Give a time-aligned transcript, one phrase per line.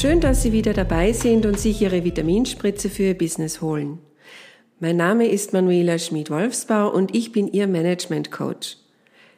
[0.00, 3.98] Schön, dass Sie wieder dabei sind und sich Ihre Vitaminspritze für Ihr Business holen.
[4.78, 8.78] Mein Name ist Manuela Schmid-Wolfsbau und ich bin Ihr Management Coach.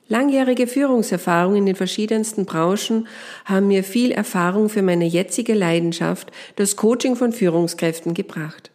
[0.07, 3.09] Langjährige Führungserfahrung in den verschiedensten Branchen
[3.45, 8.71] haben mir viel Erfahrung für meine jetzige Leidenschaft, das Coaching von Führungskräften gebracht.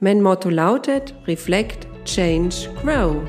[0.00, 3.20] Mein Motto lautet Reflect, Change, Grow.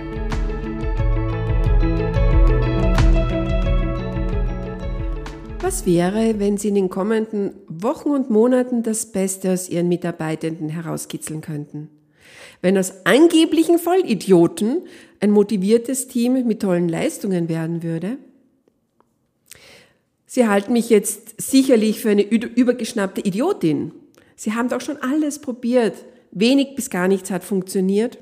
[5.67, 10.69] Was wäre, wenn Sie in den kommenden Wochen und Monaten das Beste aus Ihren Mitarbeitenden
[10.69, 11.89] herauskitzeln könnten?
[12.61, 14.83] Wenn aus angeblichen Vollidioten
[15.19, 18.17] ein motiviertes Team mit tollen Leistungen werden würde?
[20.25, 23.91] Sie halten mich jetzt sicherlich für eine übergeschnappte Idiotin.
[24.37, 25.95] Sie haben doch schon alles probiert.
[26.31, 28.19] Wenig bis gar nichts hat funktioniert.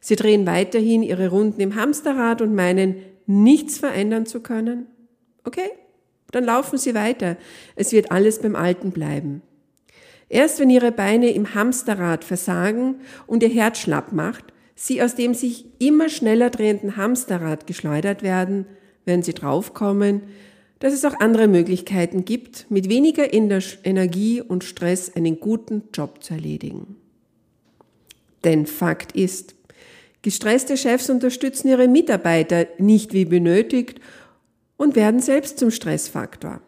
[0.00, 4.88] Sie drehen weiterhin ihre Runden im Hamsterrad und meinen, nichts verändern zu können.
[5.44, 5.70] Okay,
[6.32, 7.36] dann laufen Sie weiter.
[7.76, 9.42] Es wird alles beim Alten bleiben.
[10.28, 15.34] Erst wenn Ihre Beine im Hamsterrad versagen und Ihr Herz schlapp macht, Sie aus dem
[15.34, 18.66] sich immer schneller drehenden Hamsterrad geschleudert werden,
[19.04, 20.22] werden Sie draufkommen,
[20.78, 26.34] dass es auch andere Möglichkeiten gibt, mit weniger Energie und Stress einen guten Job zu
[26.34, 26.96] erledigen.
[28.42, 29.54] Denn Fakt ist,
[30.22, 34.00] gestresste Chefs unterstützen ihre Mitarbeiter nicht wie benötigt
[34.82, 36.60] und werden selbst zum Stressfaktor.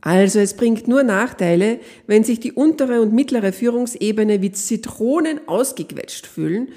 [0.00, 6.26] Also es bringt nur Nachteile, wenn sich die untere und mittlere Führungsebene wie Zitronen ausgequetscht
[6.26, 6.68] fühlen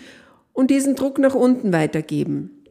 [0.51, 2.65] und diesen Druck nach unten weitergeben.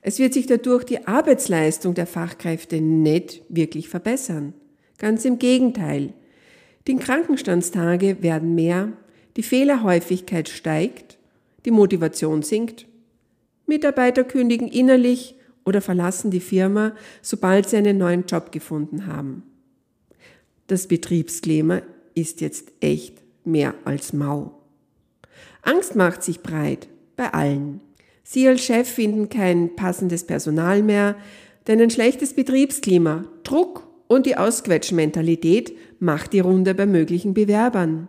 [0.00, 4.54] Es wird sich dadurch die Arbeitsleistung der Fachkräfte nicht wirklich verbessern.
[4.96, 6.14] Ganz im Gegenteil.
[6.86, 8.94] Die Krankenstandstage werden mehr,
[9.36, 11.18] die Fehlerhäufigkeit steigt,
[11.66, 12.86] die Motivation sinkt,
[13.66, 15.34] Mitarbeiter kündigen innerlich
[15.64, 19.42] oder verlassen die Firma, sobald sie einen neuen Job gefunden haben.
[20.66, 21.82] Das Betriebsklima
[22.14, 24.58] ist jetzt echt mehr als mau.
[25.62, 27.80] Angst macht sich breit bei allen.
[28.22, 31.16] Sie als Chef finden kein passendes Personal mehr,
[31.66, 38.08] denn ein schlechtes Betriebsklima, Druck und die Ausquetschmentalität macht die Runde bei möglichen Bewerbern.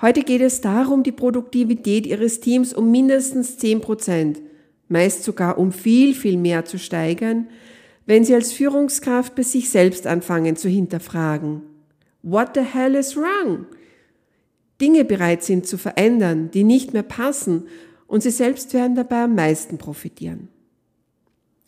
[0.00, 4.40] Heute geht es darum, die Produktivität Ihres Teams um mindestens 10 Prozent
[4.92, 7.48] meist sogar um viel, viel mehr zu steigern,
[8.06, 11.62] wenn Sie als Führungskraft bei sich selbst anfangen zu hinterfragen.
[12.22, 13.66] What the hell is wrong?
[14.80, 17.66] Dinge bereit sind zu verändern, die nicht mehr passen
[18.06, 20.48] und Sie selbst werden dabei am meisten profitieren.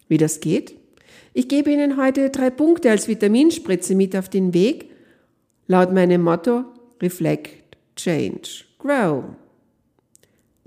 [0.09, 0.77] Wie das geht?
[1.33, 4.91] Ich gebe Ihnen heute drei Punkte als Vitaminspritze mit auf den Weg,
[5.67, 6.65] laut meinem Motto
[7.01, 9.25] Reflect, Change, Grow.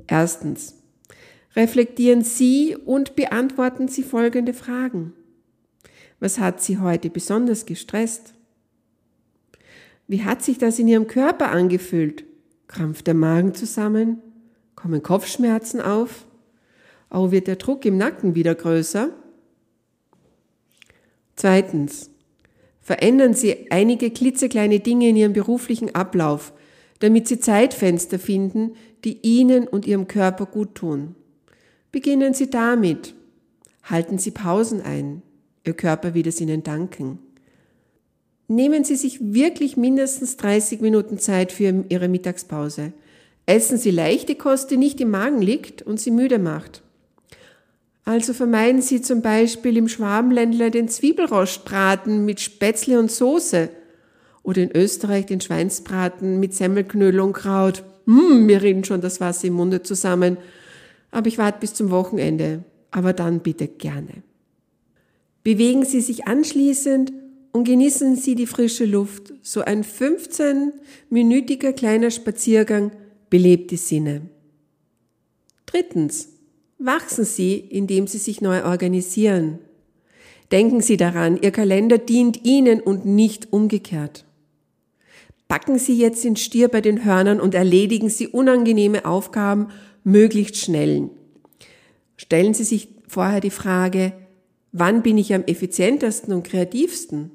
[0.08, 0.78] Erstens.
[1.58, 5.14] Reflektieren Sie und beantworten Sie folgende Fragen.
[6.20, 8.36] Was hat Sie heute besonders gestresst?
[10.08, 12.26] Wie hat sich das in Ihrem Körper angefühlt?
[12.68, 14.22] Krampft der Magen zusammen?
[14.76, 16.28] Kommen Kopfschmerzen auf?
[17.10, 19.10] Oh, wird der Druck im Nacken wieder größer?
[21.36, 22.12] Zweitens.
[22.82, 26.54] Verändern Sie einige klitzekleine Dinge in Ihrem beruflichen Ablauf,
[27.00, 31.16] damit Sie Zeitfenster finden, die Ihnen und Ihrem Körper gut tun.
[31.92, 33.14] Beginnen Sie damit.
[33.84, 35.22] Halten Sie Pausen ein.
[35.66, 37.20] Ihr Körper wird es Ihnen danken.
[38.50, 42.94] Nehmen Sie sich wirklich mindestens 30 Minuten Zeit für Ihre Mittagspause.
[43.46, 46.82] Essen Sie leichte Kost, die nicht im Magen liegt und Sie müde macht.
[48.04, 53.70] Also vermeiden Sie zum Beispiel im Schwabenländler den Zwiebelrostbraten mit Spätzle und Soße
[54.44, 57.84] oder in Österreich den Schweinsbraten mit Semmelknödel und Kraut.
[58.06, 60.38] Hm, mir reden schon das Wasser im Munde zusammen
[61.18, 64.22] aber ich warte bis zum Wochenende, aber dann bitte gerne.
[65.42, 67.12] Bewegen Sie sich anschließend
[67.54, 69.34] und genießen Sie die frische Luft.
[69.42, 72.92] So ein 15-minütiger kleiner Spaziergang
[73.32, 74.30] belebt die Sinne.
[75.66, 76.30] Drittens.
[76.78, 79.58] Wachsen Sie, indem Sie sich neu organisieren.
[80.52, 84.24] Denken Sie daran, Ihr Kalender dient Ihnen und nicht umgekehrt.
[85.48, 89.70] Packen Sie jetzt den Stier bei den Hörnern und erledigen Sie unangenehme Aufgaben
[90.08, 91.10] möglichst schnellen.
[92.16, 94.14] Stellen Sie sich vorher die Frage,
[94.72, 97.32] wann bin ich am effizientesten und kreativsten?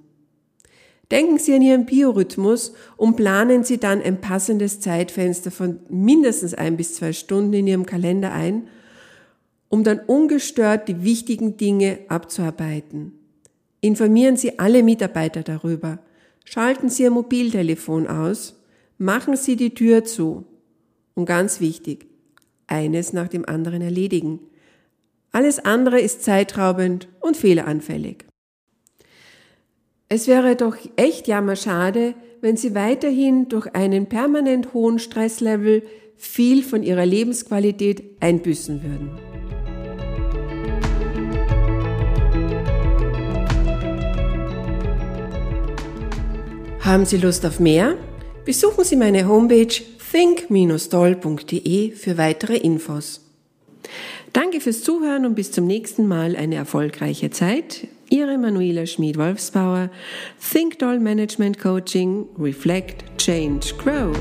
[1.10, 6.78] Denken Sie an Ihren Biorhythmus und planen Sie dann ein passendes Zeitfenster von mindestens ein
[6.78, 8.68] bis zwei Stunden in Ihrem Kalender ein,
[9.68, 13.12] um dann ungestört die wichtigen Dinge abzuarbeiten.
[13.82, 15.98] Informieren Sie alle Mitarbeiter darüber.
[16.46, 18.62] Schalten Sie Ihr Mobiltelefon aus.
[18.96, 20.46] Machen Sie die Tür zu.
[21.14, 22.06] Und ganz wichtig,
[22.72, 24.40] eines nach dem anderen erledigen.
[25.30, 28.24] Alles andere ist zeitraubend und fehleranfällig.
[30.08, 35.82] Es wäre doch echt jammerschade, wenn Sie weiterhin durch einen permanent hohen Stresslevel
[36.16, 39.10] viel von Ihrer Lebensqualität einbüßen würden.
[46.80, 47.96] Haben Sie Lust auf mehr?
[48.44, 49.72] Besuchen Sie meine Homepage
[50.12, 53.20] think-doll.de für weitere Infos.
[54.32, 57.88] Danke fürs Zuhören und bis zum nächsten Mal eine erfolgreiche Zeit.
[58.10, 59.90] Ihre Manuela Schmid-Wolfsbauer,
[60.52, 64.12] Think Doll Management Coaching, Reflect, Change, Grow.